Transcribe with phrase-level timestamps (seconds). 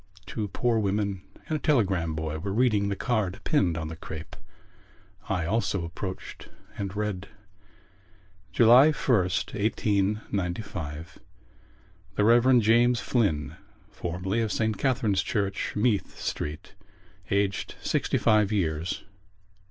[0.25, 4.35] Two poor women and a telegram boy were reading the card pinned on the crape.
[5.29, 7.27] I also approached and read:
[8.51, 11.19] July 1st, 1895
[12.15, 12.59] The Rev.
[12.61, 13.57] James Flynn
[13.91, 14.71] (formerly of S.
[14.75, 16.73] Catherine's Church, Meath Street),
[17.29, 19.03] aged sixty five years.